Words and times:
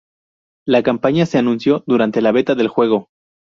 La 0.65 0.81
campaña 0.81 1.27
se 1.27 1.37
anunció 1.37 1.83
durante 1.85 2.21
la 2.23 2.31
beta 2.31 2.55
del 2.55 2.69
juego. 2.69 3.09